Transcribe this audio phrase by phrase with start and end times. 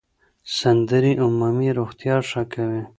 [0.57, 2.81] سندرې عمومي روغتیا ښه کوي.